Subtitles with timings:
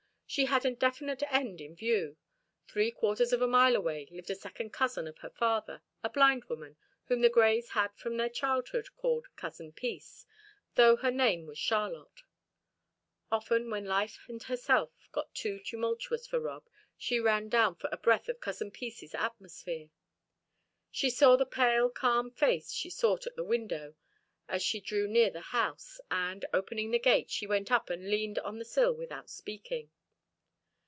[0.33, 2.15] She had a definite end in view.
[2.65, 6.45] Three quarters of a mile away lived a second cousin of her father, a blind
[6.45, 6.77] woman,
[7.07, 10.25] whom the Greys had from their childhood called "Cousin Peace,"
[10.75, 12.21] though her name was Charlotte.
[13.29, 16.63] Often, when life and herself got too tumultuous for Rob,
[16.97, 19.89] she ran down for a breath of Cousin Peace's atmosphere.
[20.89, 23.95] She saw the pale, calm face she sought at the window
[24.47, 28.39] as she drew near the house, and, opening the gate, she went up and leaned
[28.39, 29.91] on the sill without speaking.